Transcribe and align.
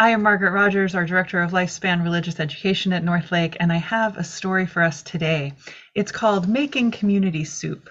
I 0.00 0.08
am 0.08 0.22
Margaret 0.22 0.52
Rogers, 0.52 0.94
our 0.94 1.04
Director 1.04 1.42
of 1.42 1.50
Lifespan 1.50 2.02
Religious 2.02 2.40
Education 2.40 2.94
at 2.94 3.04
Northlake, 3.04 3.58
and 3.60 3.70
I 3.70 3.76
have 3.76 4.16
a 4.16 4.24
story 4.24 4.64
for 4.64 4.80
us 4.80 5.02
today. 5.02 5.52
It's 5.94 6.10
called 6.10 6.48
Making 6.48 6.90
Community 6.90 7.44
Soup. 7.44 7.90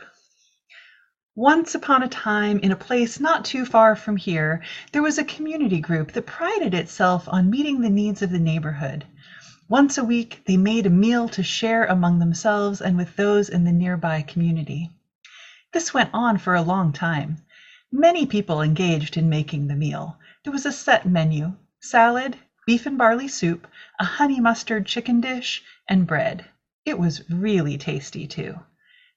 Once 1.35 1.75
upon 1.75 2.01
a 2.01 2.07
time, 2.07 2.57
in 2.63 2.71
a 2.71 2.75
place 2.75 3.19
not 3.19 3.45
too 3.45 3.63
far 3.63 3.95
from 3.95 4.17
here, 4.17 4.63
there 4.91 5.03
was 5.03 5.19
a 5.19 5.23
community 5.23 5.79
group 5.79 6.11
that 6.13 6.25
prided 6.25 6.73
itself 6.73 7.29
on 7.29 7.51
meeting 7.51 7.79
the 7.79 7.91
needs 7.91 8.23
of 8.23 8.31
the 8.31 8.39
neighborhood. 8.39 9.05
Once 9.67 9.95
a 9.95 10.03
week, 10.03 10.41
they 10.47 10.57
made 10.57 10.87
a 10.87 10.89
meal 10.89 11.29
to 11.29 11.43
share 11.43 11.85
among 11.85 12.17
themselves 12.17 12.81
and 12.81 12.97
with 12.97 13.15
those 13.17 13.49
in 13.49 13.65
the 13.65 13.71
nearby 13.71 14.23
community. 14.23 14.89
This 15.73 15.93
went 15.93 16.09
on 16.11 16.39
for 16.39 16.55
a 16.55 16.63
long 16.63 16.91
time. 16.91 17.37
Many 17.91 18.25
people 18.25 18.63
engaged 18.63 19.15
in 19.15 19.29
making 19.29 19.67
the 19.67 19.75
meal. 19.75 20.17
There 20.43 20.51
was 20.51 20.65
a 20.65 20.71
set 20.71 21.05
menu 21.05 21.53
salad, 21.81 22.37
beef 22.65 22.85
and 22.85 22.97
barley 22.97 23.27
soup, 23.27 23.67
a 23.99 24.03
honey 24.03 24.39
mustard 24.39 24.85
chicken 24.85 25.21
dish, 25.21 25.63
and 25.87 26.05
bread. 26.05 26.45
It 26.85 26.99
was 26.99 27.29
really 27.29 27.77
tasty, 27.77 28.27
too. 28.27 28.59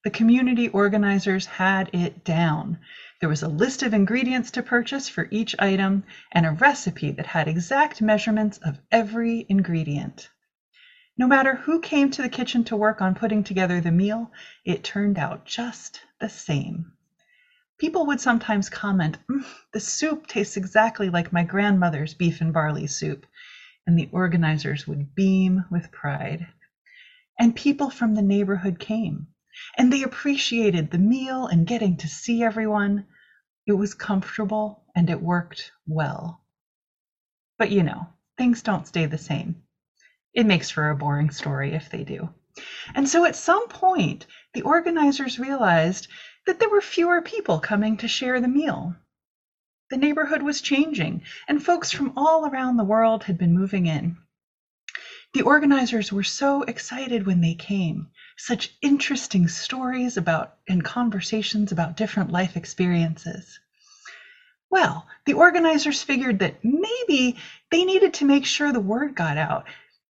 The 0.05 0.11
community 0.11 0.69
organizers 0.69 1.47
had 1.47 1.89
it 1.93 2.25
down. 2.25 2.79
There 3.21 3.29
was 3.29 3.43
a 3.43 3.49
list 3.49 3.83
of 3.83 3.95
ingredients 3.95 4.51
to 4.53 4.63
purchase 4.63 5.09
for 5.09 5.29
each 5.31 5.55
item 5.59 6.05
and 6.33 6.45
a 6.45 6.51
recipe 6.51 7.13
that 7.13 7.27
had 7.27 7.47
exact 7.47 8.03
measurements 8.03 8.59
of 8.59 8.81
every 8.91 9.47
ingredient. 9.49 10.29
No 11.17 11.27
matter 11.29 11.55
who 11.55 11.81
came 11.81 12.11
to 12.11 12.23
the 12.23 12.29
kitchen 12.29 12.65
to 12.65 12.77
work 12.77 13.01
on 13.01 13.15
putting 13.15 13.45
together 13.45 13.81
the 13.81 13.93
meal, 13.93 14.33
it 14.65 14.83
turned 14.83 15.19
out 15.19 15.45
just 15.45 16.01
the 16.19 16.29
same. 16.29 16.93
People 17.83 18.07
would 18.07 18.21
sometimes 18.21 18.69
comment, 18.69 19.19
mm, 19.29 19.45
the 19.73 19.81
soup 19.81 20.29
tastes 20.29 20.57
exactly 20.57 21.11
like 21.11 21.33
my 21.33 21.43
grandmother's 21.43 22.15
beef 22.15 22.41
and 22.41 22.53
barley 22.53 22.87
soup, 22.87 23.27
and 23.85 23.99
the 23.99 24.09
organizers 24.13 24.87
would 24.87 25.17
beam 25.17 25.65
with 25.69 25.91
pride. 25.91 26.47
And 27.41 27.57
people 27.57 27.91
from 27.91 28.15
the 28.15 28.23
neighborhood 28.23 28.79
came, 28.79 29.27
and 29.77 29.93
they 29.93 30.05
appreciated 30.05 30.93
the 30.93 30.99
meal 30.99 31.49
and 31.49 31.67
getting 31.67 31.97
to 31.97 32.07
see 32.07 32.45
everyone. 32.45 33.05
It 33.67 33.73
was 33.73 33.95
comfortable 33.95 34.85
and 34.95 35.11
it 35.11 35.21
worked 35.21 35.73
well. 35.85 36.41
But 37.59 37.73
you 37.73 37.83
know, 37.83 38.07
things 38.39 38.63
don't 38.63 38.87
stay 38.87 39.07
the 39.07 39.19
same. 39.19 39.61
It 40.33 40.47
makes 40.47 40.71
for 40.71 40.89
a 40.89 40.95
boring 40.95 41.31
story 41.31 41.73
if 41.73 41.91
they 41.91 42.05
do. 42.05 42.33
And 42.95 43.09
so 43.09 43.25
at 43.25 43.35
some 43.35 43.67
point, 43.67 44.27
the 44.55 44.63
organizers 44.63 45.41
realized 45.41 46.07
that 46.47 46.59
there 46.59 46.71
were 46.71 46.81
fewer 46.81 47.23
people 47.23 47.61
coming 47.61 47.97
to 47.99 48.09
share 48.09 48.41
the 48.41 48.49
meal. 48.49 48.97
The 49.91 49.97
neighborhood 49.97 50.43
was 50.43 50.61
changing, 50.61 51.23
and 51.47 51.63
folks 51.63 51.93
from 51.93 52.13
all 52.17 52.47
around 52.47 52.77
the 52.77 52.85
world 52.85 53.25
had 53.25 53.39
been 53.39 53.55
moving 53.55 53.87
in. 53.87 54.17
The 55.35 55.43
organizers 55.43 56.13
were 56.13 56.25
so 56.25 56.63
excited 56.63 57.27
when 57.27 57.41
they 57.41 57.55
came. 57.55 58.09
Such 58.37 58.75
interesting 58.83 59.49
stories 59.49 60.17
about 60.17 60.57
and 60.69 60.85
conversations 60.85 61.73
about 61.73 61.97
different 61.97 62.31
life 62.31 62.57
experiences. 62.57 63.61
Well, 64.71 65.07
the 65.27 65.35
organizers 65.35 66.03
figured 66.03 66.39
that 66.39 66.65
maybe 66.65 67.37
they 67.71 67.85
needed 67.85 68.15
to 68.15 68.25
make 68.25 68.47
sure 68.47 68.73
the 68.73 68.81
word 68.81 69.15
got 69.15 69.37
out. 69.37 69.67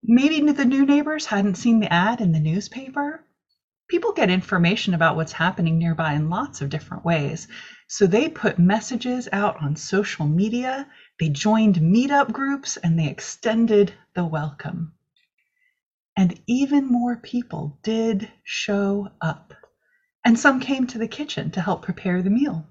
Maybe 0.04 0.52
the 0.52 0.66
new 0.66 0.86
neighbors 0.86 1.28
hadn't 1.28 1.56
seen 1.56 1.80
the 1.80 1.92
ad 1.94 2.22
in 2.22 2.32
the 2.32 2.40
newspaper 2.40 3.24
people 3.88 4.12
get 4.12 4.30
information 4.30 4.94
about 4.94 5.16
what's 5.16 5.32
happening 5.32 5.78
nearby 5.78 6.14
in 6.14 6.30
lots 6.30 6.62
of 6.62 6.70
different 6.70 7.06
ways. 7.06 7.48
So 7.88 8.06
they 8.06 8.28
put 8.30 8.60
messages 8.60 9.30
out 9.32 9.62
on 9.62 9.76
social 9.76 10.26
media, 10.26 10.88
they 11.20 11.30
joined 11.30 11.76
meetup 11.76 12.32
groups, 12.32 12.78
and 12.78 13.00
they 13.00 13.08
extended 13.08 13.94
the 14.14 14.26
welcome. 14.26 14.94
And 16.18 16.40
even 16.48 16.88
more 16.88 17.16
people 17.18 17.80
did 17.84 18.30
show 18.44 19.10
up. 19.22 19.54
And 20.26 20.38
some 20.38 20.60
came 20.60 20.88
to 20.88 20.98
the 20.98 21.08
kitchen 21.08 21.52
to 21.52 21.62
help 21.62 21.84
prepare 21.84 22.22
the 22.22 22.30
meal. 22.30 22.68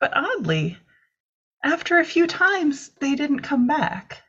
But 0.00 0.16
oddly, 0.16 0.78
after 1.62 1.98
a 1.98 2.04
few 2.04 2.26
times, 2.26 2.90
they 3.00 3.14
didn't 3.14 3.40
come 3.40 3.66
back. 3.66 4.22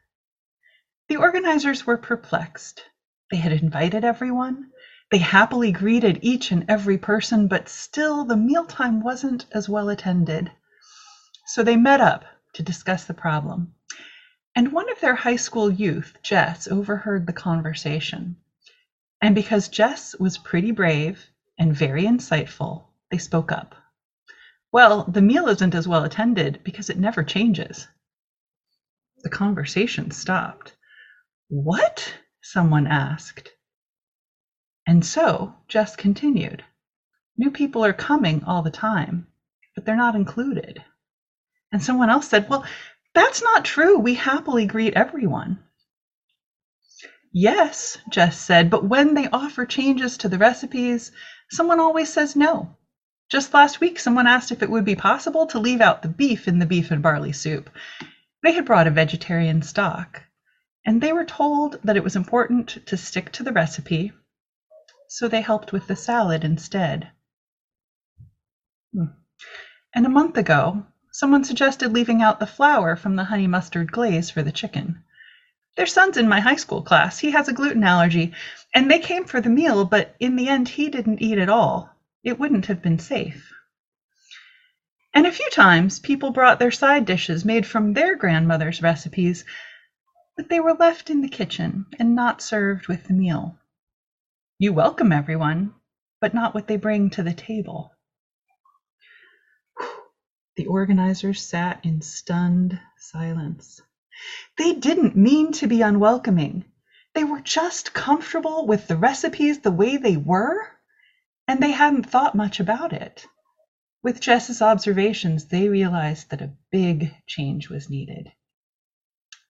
The 1.08 1.16
organizers 1.16 1.88
were 1.88 1.98
perplexed. 1.98 2.84
They 3.32 3.38
had 3.38 3.54
invited 3.54 4.04
everyone, 4.04 4.70
they 5.12 5.18
happily 5.18 5.74
greeted 5.74 6.20
each 6.22 6.52
and 6.52 6.66
every 6.70 6.98
person, 6.98 7.48
but 7.48 7.68
still 7.68 8.24
the 8.24 8.38
mealtime 8.38 9.02
wasn't 9.02 9.46
as 9.52 9.68
well 9.68 9.90
attended. 9.90 10.50
So 11.48 11.64
they 11.64 11.76
met 11.76 12.00
up 12.00 12.24
to 12.54 12.64
discuss 12.64 13.04
the 13.04 13.14
problem. 13.14 13.76
And 14.56 14.72
one 14.72 14.90
of 14.90 15.02
their 15.02 15.16
high 15.16 15.36
school 15.36 15.70
youth, 15.70 16.16
Jess, 16.24 16.68
overheard 16.68 17.28
the 17.28 17.34
conversation. 17.34 18.38
And 19.22 19.36
because 19.36 19.68
Jess 19.68 20.16
was 20.18 20.38
pretty 20.38 20.72
brave 20.72 21.28
and 21.60 21.76
very 21.76 22.04
insightful, 22.04 22.86
they 23.12 23.18
spoke 23.18 23.52
up. 23.52 23.76
Well, 24.72 25.04
the 25.04 25.22
meal 25.22 25.50
isn't 25.50 25.76
as 25.76 25.88
well 25.88 26.06
attended 26.06 26.62
because 26.64 26.90
it 26.90 26.98
never 26.98 27.24
changes. 27.24 27.88
The 29.24 29.30
conversation 29.30 30.12
stopped. 30.12 30.74
What? 31.50 32.14
Someone 32.42 32.88
asked. 32.88 33.52
And 34.88 35.06
so 35.06 35.56
Jess 35.68 35.96
continued. 35.96 36.64
New 37.38 37.52
people 37.52 37.86
are 37.86 37.94
coming 37.94 38.44
all 38.44 38.62
the 38.62 38.72
time, 38.72 39.28
but 39.76 39.86
they're 39.86 39.96
not 39.96 40.16
included. 40.16 40.84
And 41.72 41.82
someone 41.82 42.10
else 42.10 42.28
said, 42.28 42.50
Well, 42.50 42.66
that's 43.14 43.42
not 43.42 43.66
true. 43.66 43.98
We 43.98 44.16
happily 44.16 44.66
greet 44.66 44.94
everyone. 44.94 45.60
Yes, 47.34 47.98
Jess 48.10 48.38
said, 48.38 48.70
but 48.70 48.84
when 48.84 49.14
they 49.14 49.30
offer 49.30 49.66
changes 49.66 50.18
to 50.18 50.28
the 50.28 50.38
recipes, 50.38 51.12
someone 51.50 51.80
always 51.80 52.12
says 52.12 52.36
no. 52.36 52.76
Just 53.30 53.54
last 53.54 53.80
week, 53.80 54.00
someone 54.00 54.28
asked 54.28 54.52
if 54.52 54.62
it 54.62 54.70
would 54.70 54.84
be 54.84 54.96
possible 54.96 55.48
to 55.48 55.60
leave 55.60 55.80
out 55.80 56.02
the 56.02 56.10
beef 56.10 56.48
in 56.48 56.60
the 56.60 56.66
beef 56.66 56.92
and 56.92 57.02
barley 57.02 57.32
soup. 57.32 57.70
They 58.44 58.52
had 58.52 58.66
brought 58.66 58.88
a 58.88 58.92
vegetarian 58.92 59.62
stock, 59.62 60.24
and 60.86 61.00
they 61.00 61.14
were 61.14 61.24
told 61.24 61.80
that 61.84 61.96
it 61.96 62.04
was 62.04 62.18
important 62.18 62.86
to 62.88 62.98
stick 62.98 63.32
to 63.34 63.44
the 63.44 63.54
recipe 63.54 64.12
so 65.14 65.28
they 65.28 65.42
helped 65.42 65.74
with 65.74 65.88
the 65.88 65.96
salad 65.96 66.46
instead. 66.46 67.10
Hmm. 68.94 69.08
And 69.94 70.06
a 70.06 70.10
month 70.10 70.38
ago, 70.38 70.86
someone 71.12 71.44
suggested 71.44 71.92
leaving 71.92 72.22
out 72.22 72.40
the 72.40 72.48
flour 72.48 72.96
from 72.96 73.18
the 73.18 73.26
honey 73.26 73.46
mustard 73.46 73.92
glaze 73.92 74.30
for 74.30 74.42
the 74.42 74.54
chicken. 74.54 75.04
Their 75.76 75.86
son's 75.86 76.16
in 76.16 76.30
my 76.30 76.40
high 76.40 76.56
school 76.56 76.82
class. 76.82 77.20
He 77.20 77.32
has 77.32 77.50
a 77.50 77.54
gluten 77.54 77.84
allergy, 77.84 78.34
and 78.74 78.90
they 78.90 79.00
came 79.00 79.26
for 79.26 79.42
the 79.42 79.50
meal, 79.50 79.84
but 79.84 80.16
in 80.22 80.38
the 80.38 80.48
end, 80.48 80.70
he 80.70 80.88
didn't 80.88 81.22
eat 81.22 81.38
at 81.38 81.50
all. 81.50 81.94
It 82.24 82.40
wouldn't 82.40 82.68
have 82.68 82.82
been 82.82 82.98
safe. 82.98 83.52
And 85.14 85.28
a 85.28 85.32
few 85.34 85.50
times, 85.50 86.00
people 86.00 86.32
brought 86.32 86.58
their 86.58 86.72
side 86.72 87.04
dishes 87.04 87.44
made 87.44 87.68
from 87.68 87.92
their 87.92 88.16
grandmother's 88.16 88.82
recipes, 88.82 89.44
but 90.38 90.48
they 90.48 90.62
were 90.62 90.74
left 90.74 91.10
in 91.10 91.20
the 91.20 91.28
kitchen 91.28 91.86
and 92.00 92.16
not 92.16 92.42
served 92.42 92.88
with 92.88 93.04
the 93.10 93.14
meal. 93.14 93.58
You 94.62 94.74
welcome 94.74 95.12
everyone, 95.12 95.74
but 96.20 96.36
not 96.36 96.54
what 96.54 96.68
they 96.68 96.78
bring 96.78 97.10
to 97.10 97.24
the 97.24 97.34
table. 97.34 97.96
The 100.56 100.68
organizers 100.68 101.42
sat 101.42 101.84
in 101.84 102.04
stunned 102.04 102.80
silence. 102.96 103.82
They 104.60 104.74
didn't 104.74 105.16
mean 105.16 105.52
to 105.54 105.66
be 105.66 105.82
unwelcoming. 105.82 106.66
They 107.16 107.24
were 107.24 107.42
just 107.42 107.96
comfortable 107.96 108.68
with 108.68 108.88
the 108.88 108.98
recipes 108.98 109.58
the 109.58 109.72
way 109.72 109.98
they 109.98 110.16
were, 110.16 110.68
and 111.48 111.60
they 111.60 111.72
hadn't 111.72 112.12
thought 112.12 112.36
much 112.36 112.60
about 112.60 112.94
it. 112.94 113.26
With 114.04 114.22
Jess's 114.22 114.62
observations, 114.62 115.46
they 115.46 115.70
realized 115.70 116.30
that 116.30 116.44
a 116.44 116.54
big 116.72 117.12
change 117.26 117.68
was 117.68 117.90
needed. 117.90 118.32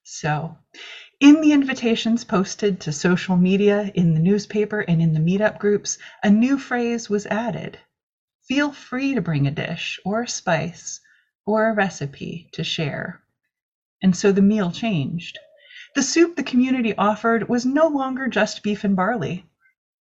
So, 0.04 0.58
in 1.22 1.40
the 1.40 1.54
invitations 1.54 2.24
posted 2.24 2.80
to 2.82 2.92
social 2.92 3.38
media, 3.38 3.92
in 3.94 4.16
the 4.16 4.20
newspaper, 4.20 4.80
and 4.80 5.00
in 5.00 5.14
the 5.14 5.20
meetup 5.20 5.60
groups, 5.60 6.00
a 6.24 6.30
new 6.32 6.58
phrase 6.58 7.12
was 7.12 7.28
added. 7.28 7.78
Feel 8.48 8.72
free 8.72 9.14
to 9.14 9.22
bring 9.22 9.46
a 9.46 9.52
dish 9.52 10.00
or 10.04 10.24
a 10.24 10.28
spice 10.28 11.00
or 11.46 11.70
a 11.70 11.76
recipe 11.76 12.50
to 12.54 12.64
share. 12.64 13.22
And 14.02 14.16
so 14.16 14.32
the 14.32 14.42
meal 14.42 14.72
changed. 14.72 15.38
The 15.94 16.02
soup 16.02 16.36
the 16.36 16.44
community 16.44 16.96
offered 16.96 17.48
was 17.48 17.68
no 17.68 17.88
longer 17.88 18.28
just 18.28 18.64
beef 18.64 18.84
and 18.84 18.96
barley. 18.96 19.46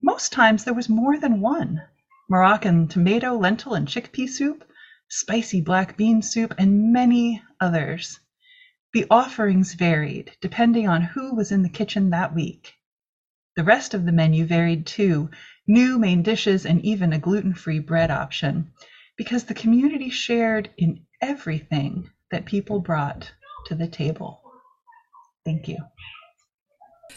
Most 0.02 0.32
times 0.32 0.64
there 0.64 0.74
was 0.74 0.88
more 0.88 1.20
than 1.20 1.42
one 1.42 1.82
Moroccan 2.30 2.88
tomato, 2.88 3.38
lentil, 3.38 3.74
and 3.74 3.90
chickpea 3.90 4.30
soup, 4.30 4.64
spicy 5.10 5.60
black 5.60 5.98
bean 5.98 6.22
soup, 6.22 6.54
and 6.58 6.94
many 6.94 7.42
others. 7.60 8.22
The 8.94 9.06
offerings 9.10 9.74
varied, 9.74 10.32
depending 10.42 10.88
on 10.88 11.02
who 11.02 11.36
was 11.36 11.52
in 11.52 11.62
the 11.62 11.70
kitchen 11.70 12.10
that 12.10 12.34
week. 12.34 12.74
The 13.56 13.64
rest 13.64 13.94
of 13.94 14.06
the 14.06 14.12
menu 14.12 14.46
varied 14.46 14.86
too, 14.88 15.30
new 15.68 16.00
main 16.00 16.24
dishes 16.24 16.66
and 16.66 16.84
even 16.84 17.14
a 17.14 17.20
gluten-free 17.20 17.80
bread 17.80 18.10
option, 18.10 18.72
because 19.18 19.44
the 19.44 19.54
community 19.54 20.10
shared 20.10 20.70
in 20.78 21.06
everything 21.22 22.10
that 22.32 22.46
people 22.46 22.80
brought 22.80 23.32
to 23.68 23.76
the 23.76 23.88
table. 23.88 24.42
Thank 25.46 25.68
you. 25.68 25.78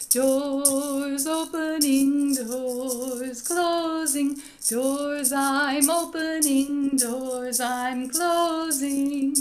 Doors 0.09 1.25
opening, 1.25 2.35
doors 2.35 3.41
closing, 3.41 4.37
doors 4.67 5.31
I'm 5.31 5.89
opening, 5.89 6.97
doors 6.97 7.59
I'm 7.59 8.09
closing. 8.09 9.35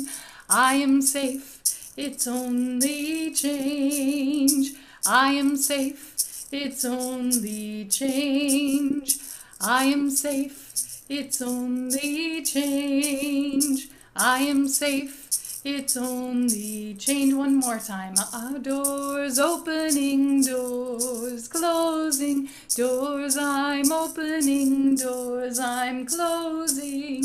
I 0.48 0.74
am 0.74 1.02
safe, 1.02 1.60
it's 1.96 2.26
only 2.26 3.34
change. 3.34 4.72
I 5.06 5.32
am 5.32 5.56
safe, 5.56 6.46
it's 6.52 6.84
only 6.84 7.84
change. 7.86 9.18
I 9.60 9.84
am 9.84 10.10
safe, 10.10 11.02
it's 11.08 11.42
only 11.42 12.42
change. 12.42 13.88
I 14.16 14.40
am 14.40 14.68
safe. 14.68 15.32
It's 15.64 15.96
only 15.96 16.94
change 16.94 17.34
one 17.34 17.60
more 17.60 17.78
time. 17.78 18.14
Our 18.34 18.58
doors 18.58 19.38
opening, 19.38 20.42
doors 20.42 21.46
closing, 21.46 22.48
doors 22.74 23.36
I'm 23.38 23.92
opening, 23.92 24.96
doors 24.96 25.60
I'm 25.60 26.04
closing. 26.04 27.24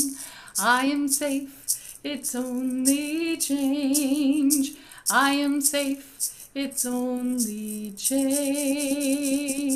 I 0.60 0.86
am 0.86 1.08
safe, 1.08 1.57
it's 2.04 2.36
only 2.36 3.38
change. 3.38 4.72
I 5.10 5.32
am 5.32 5.62
safe, 5.62 6.50
it's 6.54 6.86
only 6.86 7.92
change. 7.92 9.68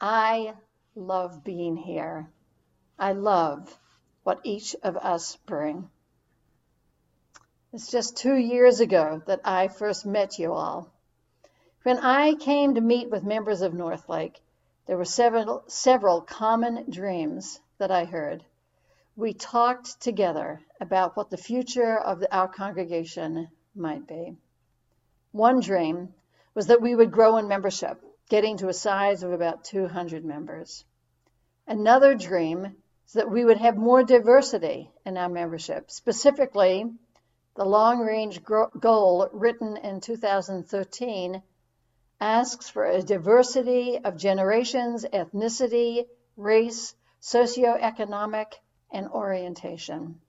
I 0.00 0.54
love 0.94 1.44
being 1.44 1.76
here. 1.76 2.28
I 2.98 3.12
love 3.12 3.76
what 4.22 4.40
each 4.44 4.76
of 4.82 4.96
us 4.96 5.36
bring. 5.46 5.88
It's 7.72 7.90
just 7.90 8.16
two 8.16 8.36
years 8.36 8.80
ago 8.80 9.22
that 9.26 9.40
I 9.44 9.68
first 9.68 10.06
met 10.06 10.38
you 10.38 10.52
all. 10.52 10.90
When 11.82 11.98
I 11.98 12.34
came 12.34 12.74
to 12.74 12.80
meet 12.80 13.10
with 13.10 13.22
members 13.22 13.60
of 13.60 13.74
Northlake, 13.74 14.40
there 14.86 14.96
were 14.96 15.04
several, 15.04 15.64
several 15.66 16.20
common 16.20 16.90
dreams 16.90 17.60
that 17.78 17.90
I 17.90 18.04
heard. 18.04 18.44
We 19.16 19.32
talked 19.32 20.00
together 20.00 20.60
about 20.80 21.16
what 21.16 21.30
the 21.30 21.36
future 21.36 21.98
of 21.98 22.24
our 22.30 22.48
congregation 22.48 23.48
might 23.74 24.06
be. 24.06 24.36
One 25.32 25.60
dream 25.60 26.14
was 26.54 26.66
that 26.68 26.80
we 26.80 26.94
would 26.94 27.10
grow 27.10 27.36
in 27.36 27.48
membership, 27.48 28.02
getting 28.28 28.58
to 28.58 28.68
a 28.68 28.72
size 28.72 29.22
of 29.22 29.32
about 29.32 29.64
200 29.64 30.24
members. 30.24 30.84
Another 31.66 32.14
dream 32.14 32.76
is 33.06 33.12
that 33.14 33.30
we 33.30 33.44
would 33.44 33.58
have 33.58 33.76
more 33.76 34.02
diversity 34.02 34.90
in 35.04 35.16
our 35.16 35.28
membership. 35.28 35.90
Specifically, 35.90 36.84
the 37.56 37.64
long 37.64 38.00
range 38.00 38.40
goal 38.44 39.28
written 39.32 39.76
in 39.76 40.00
2013 40.00 41.42
asks 42.20 42.68
for 42.68 42.84
a 42.84 43.02
diversity 43.02 43.98
of 43.98 44.16
generations, 44.16 45.04
ethnicity, 45.12 46.06
race, 46.36 46.94
socioeconomic, 47.20 48.52
and 48.90 49.08
orientation. 49.08 50.20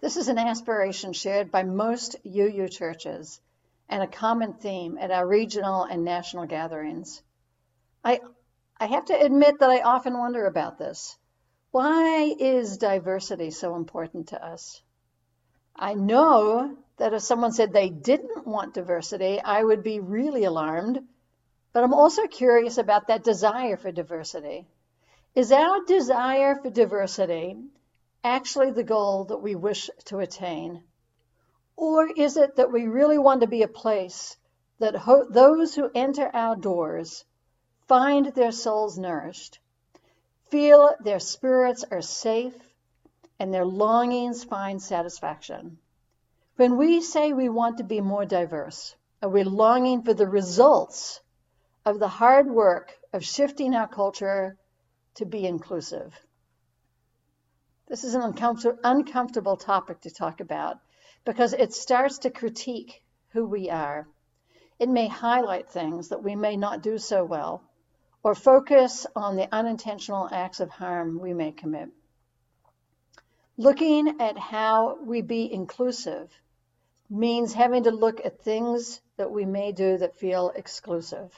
This 0.00 0.16
is 0.16 0.28
an 0.28 0.38
aspiration 0.38 1.12
shared 1.12 1.50
by 1.50 1.62
most 1.62 2.16
UU 2.24 2.68
churches 2.68 3.40
and 3.88 4.02
a 4.02 4.06
common 4.06 4.54
theme 4.54 4.98
at 4.98 5.10
our 5.10 5.26
regional 5.26 5.84
and 5.84 6.04
national 6.04 6.46
gatherings. 6.46 7.22
I, 8.04 8.20
I 8.78 8.86
have 8.86 9.06
to 9.06 9.18
admit 9.18 9.58
that 9.60 9.70
I 9.70 9.80
often 9.80 10.18
wonder 10.18 10.46
about 10.46 10.78
this. 10.78 11.16
Why 11.70 12.34
is 12.38 12.78
diversity 12.78 13.50
so 13.50 13.74
important 13.74 14.28
to 14.28 14.44
us? 14.44 14.82
I 15.74 15.94
know 15.94 16.76
that 16.98 17.14
if 17.14 17.22
someone 17.22 17.52
said 17.52 17.72
they 17.72 17.90
didn't 17.90 18.46
want 18.46 18.74
diversity, 18.74 19.40
I 19.40 19.62
would 19.62 19.82
be 19.82 20.00
really 20.00 20.44
alarmed. 20.44 21.00
But 21.72 21.84
I'm 21.84 21.94
also 21.94 22.26
curious 22.26 22.78
about 22.78 23.08
that 23.08 23.24
desire 23.24 23.76
for 23.76 23.92
diversity. 23.92 24.66
Is 25.36 25.52
our 25.52 25.84
desire 25.84 26.54
for 26.54 26.70
diversity 26.70 27.58
actually 28.24 28.70
the 28.70 28.82
goal 28.82 29.24
that 29.24 29.42
we 29.42 29.54
wish 29.54 29.90
to 30.06 30.20
attain? 30.20 30.82
Or 31.76 32.06
is 32.06 32.38
it 32.38 32.56
that 32.56 32.72
we 32.72 32.86
really 32.86 33.18
want 33.18 33.42
to 33.42 33.46
be 33.46 33.62
a 33.62 33.68
place 33.68 34.38
that 34.78 34.96
ho- 34.96 35.26
those 35.28 35.74
who 35.74 35.90
enter 35.94 36.34
our 36.34 36.56
doors 36.56 37.26
find 37.86 38.24
their 38.28 38.50
souls 38.50 38.96
nourished, 38.96 39.60
feel 40.48 40.94
their 41.00 41.20
spirits 41.20 41.84
are 41.90 42.00
safe, 42.00 42.72
and 43.38 43.52
their 43.52 43.66
longings 43.66 44.42
find 44.42 44.80
satisfaction? 44.80 45.76
When 46.56 46.78
we 46.78 47.02
say 47.02 47.34
we 47.34 47.50
want 47.50 47.76
to 47.76 47.84
be 47.84 48.00
more 48.00 48.24
diverse, 48.24 48.96
are 49.22 49.28
we 49.28 49.44
longing 49.44 50.00
for 50.00 50.14
the 50.14 50.26
results 50.26 51.20
of 51.84 51.98
the 51.98 52.08
hard 52.08 52.50
work 52.50 52.98
of 53.12 53.22
shifting 53.22 53.74
our 53.74 53.86
culture 53.86 54.56
to 55.16 55.26
be 55.26 55.46
inclusive? 55.46 56.14
This 57.88 58.04
is 58.04 58.14
an 58.14 58.22
uncomfortable 58.84 59.56
topic 59.56 60.00
to 60.00 60.10
talk 60.10 60.40
about 60.40 60.78
because 61.24 61.52
it 61.52 61.72
starts 61.72 62.18
to 62.18 62.30
critique 62.30 63.02
who 63.28 63.46
we 63.46 63.70
are. 63.70 64.08
It 64.78 64.88
may 64.88 65.08
highlight 65.08 65.70
things 65.70 66.08
that 66.08 66.22
we 66.22 66.34
may 66.34 66.56
not 66.56 66.82
do 66.82 66.98
so 66.98 67.24
well 67.24 67.62
or 68.22 68.34
focus 68.34 69.06
on 69.14 69.36
the 69.36 69.48
unintentional 69.54 70.28
acts 70.32 70.60
of 70.60 70.68
harm 70.68 71.20
we 71.20 71.32
may 71.32 71.52
commit. 71.52 71.90
Looking 73.56 74.20
at 74.20 74.36
how 74.36 74.98
we 75.02 75.22
be 75.22 75.50
inclusive 75.50 76.30
means 77.08 77.54
having 77.54 77.84
to 77.84 77.90
look 77.92 78.24
at 78.24 78.40
things 78.40 79.00
that 79.16 79.30
we 79.30 79.44
may 79.44 79.70
do 79.70 79.96
that 79.98 80.16
feel 80.16 80.50
exclusive. 80.54 81.32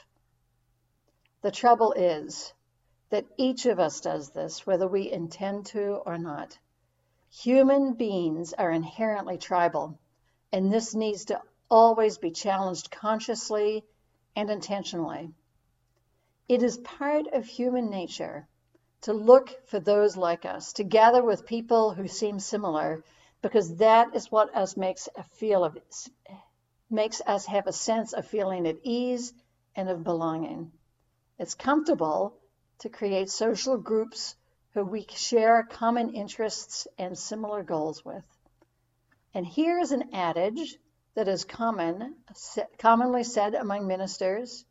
The 1.43 1.51
trouble 1.51 1.93
is 1.93 2.53
that 3.09 3.25
each 3.37 3.65
of 3.65 3.79
us 3.79 4.01
does 4.01 4.29
this, 4.31 4.65
whether 4.65 4.87
we 4.87 5.11
intend 5.11 5.65
to 5.67 5.95
or 6.05 6.17
not. 6.17 6.57
Human 7.31 7.93
beings 7.93 8.53
are 8.53 8.71
inherently 8.71 9.37
tribal, 9.37 9.99
and 10.51 10.71
this 10.71 10.93
needs 10.95 11.25
to 11.25 11.41
always 11.69 12.17
be 12.17 12.31
challenged 12.31 12.91
consciously 12.91 13.83
and 14.35 14.49
intentionally. 14.49 15.31
It 16.47 16.63
is 16.63 16.77
part 16.77 17.27
of 17.27 17.45
human 17.45 17.89
nature 17.89 18.47
to 19.01 19.13
look 19.13 19.67
for 19.67 19.79
those 19.79 20.17
like 20.17 20.45
us, 20.45 20.73
to 20.73 20.83
gather 20.83 21.23
with 21.23 21.45
people 21.45 21.93
who 21.93 22.07
seem 22.07 22.39
similar, 22.39 23.03
because 23.41 23.77
that 23.77 24.15
is 24.15 24.31
what 24.31 24.55
us 24.55 24.75
makes 24.75 25.07
a 25.15 25.23
feel 25.23 25.63
of 25.63 25.77
makes 26.89 27.21
us 27.25 27.45
have 27.45 27.67
a 27.67 27.71
sense 27.71 28.13
of 28.13 28.25
feeling 28.25 28.67
at 28.67 28.79
ease 28.83 29.33
and 29.75 29.89
of 29.89 30.03
belonging. 30.03 30.71
It's 31.37 31.53
comfortable 31.53 32.35
to 32.79 32.89
create 32.89 33.29
social 33.29 33.77
groups 33.77 34.35
who 34.73 34.83
we 34.83 35.05
share 35.09 35.63
common 35.63 36.13
interests 36.13 36.87
and 36.97 37.17
similar 37.17 37.63
goals 37.63 38.03
with. 38.05 38.23
And 39.33 39.45
here 39.45 39.79
is 39.79 39.91
an 39.91 40.13
adage 40.13 40.77
that 41.15 41.27
is 41.27 41.43
common, 41.45 42.15
commonly 42.77 43.23
said 43.23 43.55
among 43.55 43.87
ministers. 43.87 44.65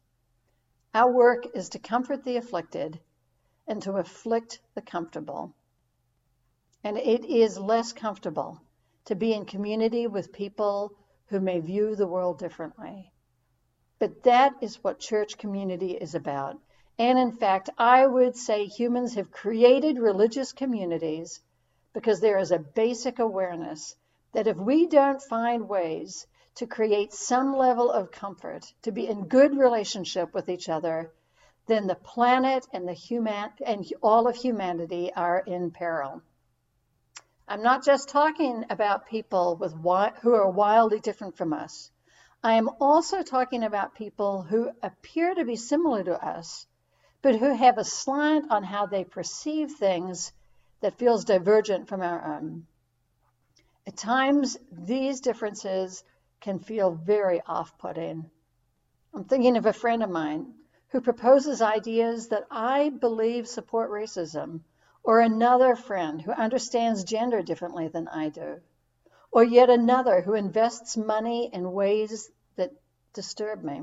Our 0.95 1.13
work 1.13 1.47
is 1.55 1.71
to 1.71 1.79
comfort 1.79 2.25
the 2.25 2.37
afflicted 2.37 2.99
and 3.67 3.83
to 3.83 3.93
afflict 3.93 4.61
the 4.75 4.83
comfortable. 4.83 5.55
And 6.83 6.97
it 6.97 7.25
is 7.25 7.59
less 7.59 7.93
comfortable 7.93 8.61
to 9.07 9.15
be 9.15 9.33
in 9.33 9.45
community 9.45 10.07
with 10.07 10.33
people 10.33 10.95
who 11.27 11.41
may 11.41 11.61
view 11.61 11.95
the 11.95 12.07
world 12.07 12.39
differently. 12.39 13.13
But 13.99 14.23
that 14.23 14.55
is 14.63 14.83
what 14.83 15.01
church 15.01 15.39
community 15.39 15.93
is 15.93 16.15
about. 16.15 16.59
And 16.99 17.19
in 17.19 17.33
fact, 17.33 17.71
I 17.79 18.07
would 18.07 18.37
say 18.37 18.67
humans 18.67 19.15
have 19.15 19.31
created 19.31 19.99
religious 19.99 20.53
communities 20.53 21.41
because 21.93 22.21
there 22.21 22.39
is 22.39 22.51
a 22.51 22.59
basic 22.59 23.19
awareness 23.21 23.95
that 24.33 24.47
if 24.47 24.57
we 24.57 24.87
don't 24.87 25.23
find 25.23 25.69
ways 25.69 26.27
to 26.57 26.67
create 26.67 27.13
some 27.13 27.57
level 27.57 27.91
of 27.91 28.11
comfort, 28.11 28.73
to 28.83 28.91
be 28.91 29.07
in 29.07 29.29
good 29.29 29.57
relationship 29.57 30.35
with 30.35 30.49
each 30.49 30.69
other, 30.69 31.13
then 31.67 31.87
the 31.87 31.95
planet 31.95 32.67
and 32.73 32.89
the 32.89 32.93
human 32.93 33.51
and 33.65 33.87
all 34.03 34.27
of 34.27 34.35
humanity 34.35 35.13
are 35.15 35.39
in 35.39 35.71
peril. 35.71 36.23
I'm 37.47 37.63
not 37.63 37.85
just 37.85 38.09
talking 38.09 38.65
about 38.71 39.07
people 39.07 39.57
with 39.57 39.73
who 40.23 40.35
are 40.35 40.51
wildly 40.51 41.01
different 41.01 41.37
from 41.37 41.53
us. 41.53 41.91
I 42.43 42.55
am 42.55 42.69
also 42.81 43.23
talking 43.23 43.65
about 43.65 43.95
people 43.95 44.43
who 44.43 44.71
appear 44.83 45.35
to 45.35 45.45
be 45.45 45.57
similar 45.57 46.05
to 46.05 46.25
us, 46.25 46.67
but 47.29 47.37
who 47.37 47.55
have 47.55 47.77
a 47.77 47.85
slant 47.85 48.51
on 48.51 48.65
how 48.65 48.87
they 48.87 49.05
perceive 49.05 49.73
things 49.73 50.33
that 50.81 50.97
feels 50.97 51.27
divergent 51.27 51.87
from 51.87 52.01
our 52.01 52.37
own. 52.37 52.67
At 53.87 53.99
times, 53.99 54.57
these 54.73 55.21
differences 55.21 56.05
can 56.41 56.59
feel 56.59 56.91
very 56.91 57.43
off 57.47 57.77
putting. 57.77 58.31
I'm 59.13 59.25
thinking 59.25 59.59
of 59.59 59.67
a 59.67 59.75
friend 59.75 60.03
of 60.03 60.09
mine 60.09 60.55
who 60.89 61.03
proposes 61.03 61.61
ideas 61.61 62.29
that 62.29 62.47
I 62.51 62.89
believe 62.89 63.47
support 63.47 63.91
racism, 63.91 64.61
or 65.03 65.21
another 65.21 65.77
friend 65.77 66.23
who 66.23 66.33
understands 66.33 67.05
gender 67.05 67.43
differently 67.43 67.89
than 67.89 68.09
I 68.09 68.31
do, 68.31 68.63
or 69.31 69.45
yet 69.45 69.69
another 69.69 70.23
who 70.23 70.33
invests 70.33 70.97
money 70.97 71.51
in 71.53 71.73
ways 71.73 72.31
that 72.57 72.73
disturb 73.13 73.63
me. 73.63 73.83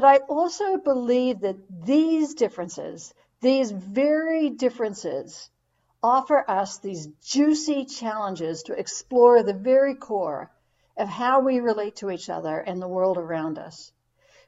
But 0.00 0.04
I 0.04 0.18
also 0.28 0.76
believe 0.76 1.40
that 1.40 1.56
these 1.84 2.34
differences, 2.34 3.12
these 3.40 3.72
very 3.72 4.48
differences, 4.48 5.50
offer 6.00 6.48
us 6.48 6.78
these 6.78 7.08
juicy 7.20 7.84
challenges 7.84 8.62
to 8.62 8.78
explore 8.78 9.42
the 9.42 9.54
very 9.54 9.96
core 9.96 10.52
of 10.96 11.08
how 11.08 11.40
we 11.40 11.58
relate 11.58 11.96
to 11.96 12.12
each 12.12 12.30
other 12.30 12.60
and 12.60 12.80
the 12.80 12.86
world 12.86 13.18
around 13.18 13.58
us. 13.58 13.90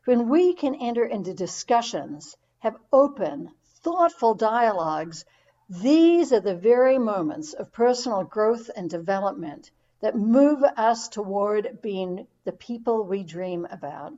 When 0.04 0.28
we 0.28 0.54
can 0.54 0.76
enter 0.76 1.04
into 1.04 1.34
discussions, 1.34 2.36
have 2.60 2.76
open, 2.92 3.50
thoughtful 3.82 4.34
dialogues, 4.34 5.24
these 5.68 6.32
are 6.32 6.38
the 6.38 6.54
very 6.54 6.96
moments 6.96 7.54
of 7.54 7.72
personal 7.72 8.22
growth 8.22 8.70
and 8.76 8.88
development 8.88 9.72
that 10.00 10.14
move 10.14 10.62
us 10.62 11.08
toward 11.08 11.82
being 11.82 12.28
the 12.44 12.52
people 12.52 13.02
we 13.02 13.24
dream 13.24 13.66
about. 13.68 14.12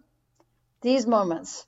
These 0.82 1.06
moments 1.06 1.64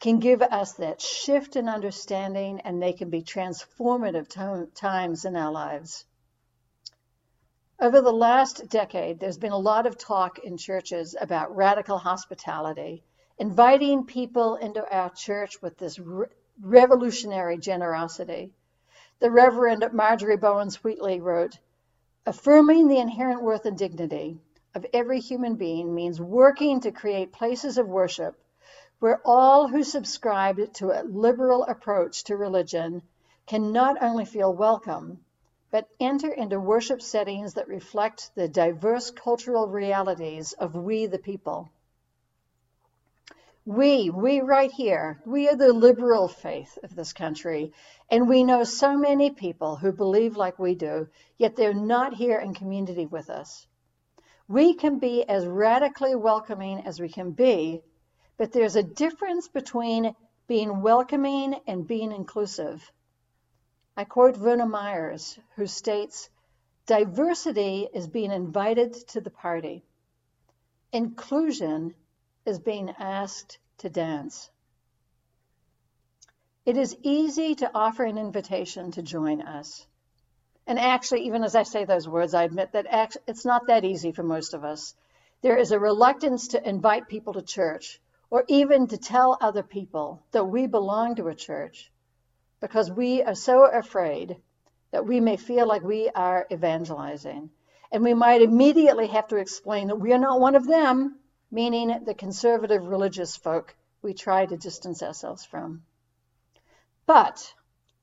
can 0.00 0.20
give 0.20 0.40
us 0.40 0.72
that 0.72 0.98
shift 0.98 1.54
in 1.54 1.68
understanding 1.68 2.62
and 2.62 2.82
they 2.82 2.94
can 2.94 3.10
be 3.10 3.20
transformative 3.20 4.26
times 4.74 5.26
in 5.26 5.36
our 5.36 5.52
lives. 5.52 6.06
Over 7.78 8.00
the 8.00 8.10
last 8.10 8.70
decade, 8.70 9.20
there's 9.20 9.36
been 9.36 9.52
a 9.52 9.58
lot 9.58 9.84
of 9.84 9.98
talk 9.98 10.38
in 10.38 10.56
churches 10.56 11.14
about 11.20 11.54
radical 11.54 11.98
hospitality, 11.98 13.04
inviting 13.36 14.06
people 14.06 14.56
into 14.56 14.82
our 14.90 15.10
church 15.10 15.60
with 15.60 15.76
this 15.76 15.98
re- 15.98 16.28
revolutionary 16.58 17.58
generosity. 17.58 18.54
The 19.18 19.30
Reverend 19.30 19.84
Marjorie 19.92 20.38
Bowens-Wheatley 20.38 21.20
wrote, 21.20 21.58
Affirming 22.24 22.88
the 22.88 22.98
inherent 22.98 23.42
worth 23.42 23.66
and 23.66 23.76
dignity 23.76 24.38
of 24.74 24.86
every 24.94 25.20
human 25.20 25.56
being 25.56 25.94
means 25.94 26.18
working 26.18 26.80
to 26.80 26.92
create 26.92 27.30
places 27.30 27.76
of 27.76 27.86
worship 27.86 28.40
where 29.04 29.20
all 29.22 29.68
who 29.68 29.84
subscribe 29.84 30.72
to 30.72 30.90
a 30.90 31.04
liberal 31.04 31.62
approach 31.64 32.24
to 32.24 32.34
religion 32.34 33.02
can 33.46 33.70
not 33.70 34.02
only 34.02 34.24
feel 34.24 34.50
welcome, 34.50 35.22
but 35.70 35.86
enter 36.00 36.32
into 36.32 36.58
worship 36.58 37.02
settings 37.02 37.52
that 37.52 37.68
reflect 37.68 38.30
the 38.34 38.48
diverse 38.48 39.10
cultural 39.10 39.68
realities 39.68 40.54
of 40.54 40.74
we 40.74 41.04
the 41.04 41.18
people. 41.18 41.68
We, 43.66 44.08
we 44.08 44.40
right 44.40 44.72
here, 44.72 45.20
we 45.26 45.50
are 45.50 45.56
the 45.56 45.74
liberal 45.74 46.26
faith 46.26 46.78
of 46.82 46.96
this 46.96 47.12
country, 47.12 47.74
and 48.10 48.26
we 48.26 48.42
know 48.42 48.64
so 48.64 48.96
many 48.96 49.28
people 49.28 49.76
who 49.76 49.92
believe 49.92 50.38
like 50.38 50.58
we 50.58 50.74
do, 50.76 51.08
yet 51.36 51.56
they're 51.56 51.74
not 51.74 52.14
here 52.14 52.40
in 52.40 52.54
community 52.54 53.04
with 53.04 53.28
us. 53.28 53.66
We 54.48 54.72
can 54.72 54.98
be 54.98 55.28
as 55.28 55.46
radically 55.46 56.14
welcoming 56.14 56.86
as 56.86 56.98
we 56.98 57.10
can 57.10 57.32
be 57.32 57.82
but 58.36 58.52
there's 58.52 58.76
a 58.76 58.82
difference 58.82 59.48
between 59.48 60.14
being 60.46 60.82
welcoming 60.82 61.54
and 61.66 61.86
being 61.86 62.12
inclusive. 62.12 62.90
I 63.96 64.04
quote 64.04 64.36
Verna 64.36 64.66
Myers, 64.66 65.38
who 65.56 65.66
states 65.66 66.28
diversity 66.86 67.88
is 67.94 68.08
being 68.08 68.32
invited 68.32 68.92
to 69.08 69.20
the 69.20 69.30
party, 69.30 69.84
inclusion 70.92 71.94
is 72.44 72.58
being 72.58 72.90
asked 72.98 73.58
to 73.78 73.88
dance. 73.88 74.50
It 76.66 76.76
is 76.76 76.96
easy 77.02 77.54
to 77.56 77.70
offer 77.74 78.04
an 78.04 78.18
invitation 78.18 78.90
to 78.92 79.02
join 79.02 79.42
us. 79.42 79.86
And 80.66 80.78
actually, 80.78 81.26
even 81.26 81.44
as 81.44 81.54
I 81.54 81.62
say 81.62 81.84
those 81.84 82.08
words, 82.08 82.32
I 82.32 82.44
admit 82.44 82.72
that 82.72 83.16
it's 83.26 83.44
not 83.44 83.66
that 83.66 83.84
easy 83.84 84.12
for 84.12 84.22
most 84.22 84.54
of 84.54 84.64
us. 84.64 84.94
There 85.42 85.58
is 85.58 85.72
a 85.72 85.78
reluctance 85.78 86.48
to 86.48 86.68
invite 86.68 87.08
people 87.08 87.34
to 87.34 87.42
church 87.42 88.00
or 88.34 88.44
even 88.48 88.88
to 88.88 88.98
tell 88.98 89.38
other 89.40 89.62
people 89.62 90.20
that 90.32 90.42
we 90.42 90.66
belong 90.66 91.14
to 91.14 91.28
a 91.28 91.34
church 91.36 91.92
because 92.60 92.90
we 92.90 93.22
are 93.22 93.36
so 93.36 93.64
afraid 93.64 94.36
that 94.90 95.06
we 95.06 95.20
may 95.20 95.36
feel 95.36 95.68
like 95.68 95.84
we 95.84 96.08
are 96.08 96.44
evangelizing. 96.50 97.48
And 97.92 98.02
we 98.02 98.12
might 98.12 98.42
immediately 98.42 99.06
have 99.06 99.28
to 99.28 99.36
explain 99.36 99.86
that 99.86 100.00
we 100.00 100.12
are 100.12 100.18
not 100.18 100.40
one 100.40 100.56
of 100.56 100.66
them, 100.66 101.16
meaning 101.52 102.02
the 102.04 102.14
conservative 102.14 102.88
religious 102.88 103.36
folk 103.36 103.76
we 104.02 104.14
try 104.14 104.44
to 104.44 104.56
distance 104.56 105.00
ourselves 105.00 105.44
from. 105.44 105.84
But 107.06 107.54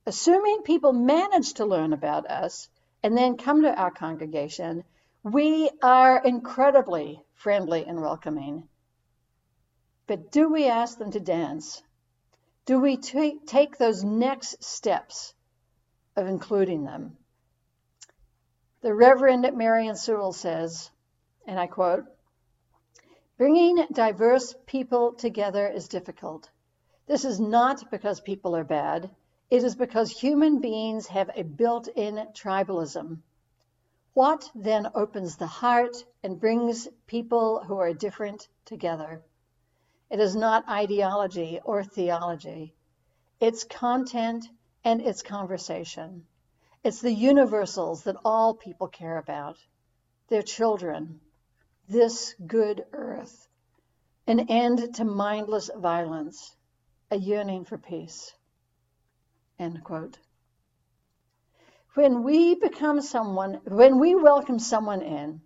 assuming 0.06 0.62
people 0.62 0.94
manage 0.94 1.56
to 1.56 1.66
learn 1.66 1.92
about 1.92 2.32
us 2.32 2.70
and 3.04 3.18
then 3.18 3.36
come 3.36 3.64
to 3.64 3.76
our 3.76 3.92
congregation, 3.92 4.86
we 5.24 5.70
are 5.84 6.24
incredibly 6.24 7.22
friendly 7.34 7.84
and 7.84 8.00
welcoming. 8.00 8.70
But 10.08 10.32
do 10.32 10.50
we 10.50 10.68
ask 10.68 10.98
them 10.98 11.12
to 11.12 11.20
dance? 11.20 11.84
Do 12.66 12.80
we 12.80 12.98
take 12.98 13.78
those 13.78 14.04
next 14.04 14.64
steps 14.64 15.34
of 16.16 16.28
including 16.28 16.84
them? 16.84 17.18
The 18.82 18.94
Reverend 18.94 19.48
Marilyn 19.56 19.96
Sewell 19.96 20.34
says, 20.34 20.90
and 21.46 21.60
I 21.60 21.68
quote, 21.68 22.06
Bringing 23.38 23.86
diverse 23.92 24.56
people 24.66 25.14
together 25.14 25.68
is 25.68 25.88
difficult. 25.88 26.50
This 27.08 27.26
is 27.26 27.40
not 27.40 27.90
because 27.90 28.22
people 28.22 28.56
are 28.56 28.64
bad. 28.64 29.10
It 29.50 29.64
is 29.64 29.76
because 29.76 30.12
human 30.12 30.62
beings 30.62 31.08
have 31.08 31.30
a 31.36 31.44
built 31.44 31.88
in 31.88 32.16
tribalism. 32.34 33.22
What 34.14 34.50
then 34.56 34.88
opens 34.96 35.38
the 35.38 35.48
heart 35.48 36.06
and 36.24 36.40
brings 36.40 36.88
people 37.08 37.64
who 37.64 37.78
are 37.78 37.94
different 37.94 38.48
together? 38.66 39.24
It 40.12 40.20
is 40.20 40.36
not 40.36 40.68
ideology 40.68 41.62
or 41.64 41.86
theology. 41.86 42.76
It's 43.40 43.64
content 43.64 44.46
and 44.84 45.02
it's 45.02 45.22
conversation. 45.22 46.26
It's 46.84 47.00
the 47.00 47.14
universals 47.14 48.04
that 48.04 48.18
all 48.26 48.54
people 48.54 48.90
care 48.90 49.18
about 49.18 49.58
their 50.28 50.42
children, 50.42 51.22
this 51.88 52.36
good 52.46 52.84
earth, 52.92 53.48
an 54.28 54.50
end 54.50 54.96
to 54.96 55.06
mindless 55.06 55.70
violence, 55.74 56.58
a 57.10 57.16
yearning 57.16 57.64
for 57.64 57.78
peace. 57.78 58.34
End 59.58 59.82
quote. 59.82 60.20
When 61.94 62.24
we 62.24 62.56
become 62.56 63.00
someone, 63.00 63.62
when 63.64 63.98
we 63.98 64.16
welcome 64.16 64.60
someone 64.60 65.04
in, 65.04 65.42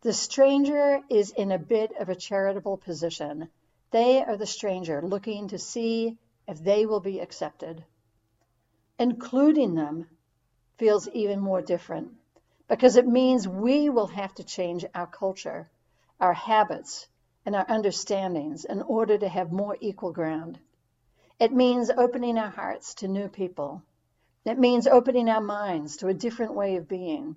the 0.00 0.12
stranger 0.12 1.02
is 1.08 1.30
in 1.30 1.52
a 1.52 1.58
bit 1.58 1.92
of 2.00 2.08
a 2.08 2.16
charitable 2.16 2.78
position 2.78 3.48
they 3.90 4.22
are 4.22 4.36
the 4.36 4.46
stranger 4.46 5.02
looking 5.02 5.48
to 5.48 5.58
see 5.58 6.18
if 6.46 6.58
they 6.62 6.86
will 6.86 7.00
be 7.00 7.20
accepted. 7.20 7.84
Including 8.98 9.74
them 9.74 10.08
feels 10.76 11.08
even 11.08 11.40
more 11.40 11.62
different 11.62 12.12
because 12.68 12.96
it 12.96 13.06
means 13.06 13.48
we 13.48 13.88
will 13.88 14.06
have 14.08 14.34
to 14.34 14.44
change 14.44 14.84
our 14.94 15.06
culture, 15.06 15.70
our 16.20 16.34
habits, 16.34 17.08
and 17.46 17.56
our 17.56 17.64
understandings 17.68 18.64
in 18.64 18.82
order 18.82 19.16
to 19.16 19.28
have 19.28 19.50
more 19.50 19.76
equal 19.80 20.12
ground. 20.12 20.58
It 21.40 21.52
means 21.52 21.88
opening 21.90 22.36
our 22.36 22.50
hearts 22.50 22.94
to 22.96 23.08
new 23.08 23.28
people. 23.28 23.82
It 24.44 24.58
means 24.58 24.86
opening 24.86 25.28
our 25.28 25.40
minds 25.40 25.96
to 25.98 26.08
a 26.08 26.14
different 26.14 26.54
way 26.54 26.76
of 26.76 26.88
being. 26.88 27.36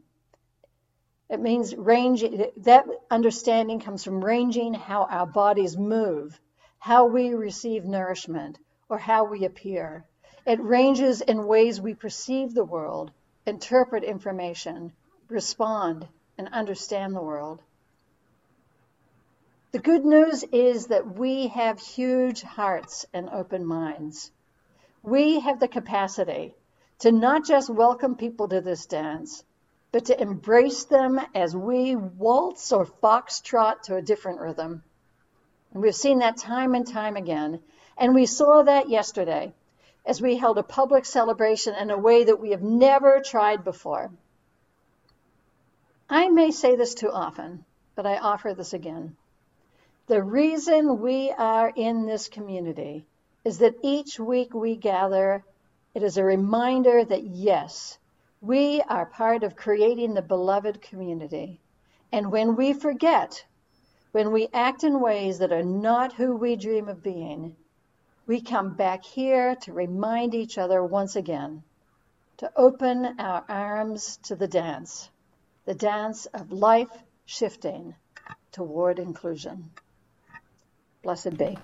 It 1.31 1.39
means 1.39 1.73
ranging, 1.73 2.51
that 2.57 2.85
understanding 3.09 3.79
comes 3.79 4.03
from 4.03 4.23
ranging 4.23 4.73
how 4.73 5.05
our 5.05 5.25
bodies 5.25 5.77
move, 5.77 6.38
how 6.77 7.05
we 7.05 7.33
receive 7.33 7.85
nourishment, 7.85 8.59
or 8.89 8.97
how 8.97 9.23
we 9.23 9.45
appear. 9.45 10.03
It 10.45 10.61
ranges 10.61 11.21
in 11.21 11.47
ways 11.47 11.79
we 11.79 11.93
perceive 11.93 12.53
the 12.53 12.65
world, 12.65 13.11
interpret 13.45 14.03
information, 14.03 14.91
respond, 15.29 16.05
and 16.38 16.50
understand 16.50 17.15
the 17.15 17.23
world. 17.23 17.61
The 19.71 19.79
good 19.79 20.03
news 20.03 20.43
is 20.43 20.88
that 20.88 21.17
we 21.17 21.47
have 21.47 21.79
huge 21.79 22.41
hearts 22.41 23.05
and 23.13 23.29
open 23.29 23.65
minds. 23.65 24.33
We 25.01 25.39
have 25.39 25.61
the 25.61 25.69
capacity 25.69 26.55
to 27.00 27.13
not 27.13 27.45
just 27.45 27.69
welcome 27.69 28.15
people 28.15 28.50
to 28.50 28.59
this 28.59 28.85
dance, 28.85 29.45
but 29.91 30.05
to 30.05 30.21
embrace 30.21 30.86
them 30.86 31.19
as 31.36 31.55
we 31.55 31.95
waltz 31.95 32.71
or 32.71 32.86
foxtrot 32.86 33.81
to 33.83 33.95
a 33.95 34.01
different 34.01 34.39
rhythm. 34.39 34.83
And 35.74 35.83
we've 35.83 35.95
seen 35.95 36.19
that 36.19 36.38
time 36.38 36.75
and 36.75 36.88
time 36.88 37.15
again. 37.15 37.60
And 37.98 38.15
we 38.15 38.25
saw 38.25 38.63
that 38.63 38.89
yesterday 38.89 39.53
as 40.05 40.21
we 40.21 40.38
held 40.38 40.57
a 40.57 40.63
public 40.63 41.05
celebration 41.05 41.75
in 41.75 41.91
a 41.91 41.98
way 41.98 42.24
that 42.24 42.39
we 42.39 42.51
have 42.51 42.63
never 42.63 43.21
tried 43.24 43.63
before. 43.63 44.12
I 46.10 46.29
may 46.29 46.51
say 46.51 46.75
this 46.75 46.95
too 46.95 47.12
often, 47.12 47.63
but 47.95 48.05
I 48.05 48.17
offer 48.17 48.53
this 48.53 48.74
again. 48.74 49.15
The 50.07 50.21
reason 50.21 51.00
we 51.00 51.31
are 51.31 51.71
in 51.74 52.05
this 52.05 52.27
community 52.27 53.05
is 53.45 53.60
that 53.60 53.75
each 53.81 54.19
week 54.19 54.53
we 54.53 54.75
gather, 54.75 55.45
it 55.93 56.03
is 56.03 56.17
a 56.17 56.24
reminder 56.24 57.05
that 57.05 57.24
yes, 57.24 57.98
we 58.41 58.81
are 58.81 59.05
part 59.05 59.43
of 59.43 59.55
creating 59.55 60.15
the 60.15 60.21
beloved 60.21 60.81
community. 60.81 61.62
And 62.12 62.31
when 62.31 62.55
we 62.55 62.74
forget, 62.74 63.45
when 64.12 64.31
we 64.31 64.50
act 64.51 64.83
in 64.83 65.00
ways 65.00 65.39
that 65.39 65.51
are 65.51 65.63
not 65.63 66.13
who 66.13 66.36
we 66.36 66.55
dream 66.55 66.89
of 66.89 67.03
being, 67.03 67.55
we 68.25 68.41
come 68.41 68.74
back 68.74 69.05
here 69.05 69.55
to 69.62 69.74
remind 69.74 70.33
each 70.33 70.57
other 70.57 70.83
once 70.83 71.15
again 71.15 71.63
to 72.38 72.51
open 72.55 73.19
our 73.19 73.45
arms 73.48 74.17
to 74.24 74.36
the 74.36 74.48
dance, 74.48 75.10
the 75.65 75.75
dance 75.75 76.25
of 76.25 76.51
life 76.51 76.89
shifting 77.25 77.93
toward 78.51 78.98
inclusion. 78.98 79.69
Blessed 81.03 81.38
be. 81.38 81.57